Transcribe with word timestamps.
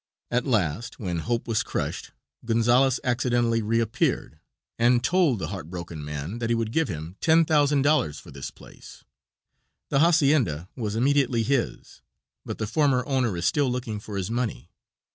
At 0.31 0.47
last, 0.47 0.97
when 0.99 1.19
hope 1.19 1.47
was 1.47 1.61
crushed. 1.61 2.09
Gonzales 2.43 2.99
accidentally 3.03 3.61
reappeared, 3.61 4.39
and 4.79 5.03
told 5.03 5.37
the 5.37 5.49
heart 5.49 5.69
broken 5.69 6.03
man 6.03 6.39
that 6.39 6.49
he 6.49 6.55
would 6.55 6.71
give 6.71 6.87
him 6.87 7.17
$10,000 7.21 8.19
for 8.19 8.31
this 8.31 8.49
place. 8.49 9.03
The 9.89 9.99
hacienda 9.99 10.69
was 10.75 10.95
immediately 10.95 11.43
his, 11.43 12.01
but 12.43 12.57
the 12.57 12.65
former 12.65 13.05
owner 13.05 13.37
is 13.37 13.45
still 13.45 13.69
looking 13.69 13.99
for 13.99 14.17
his 14.17 14.31
money. 14.31 14.71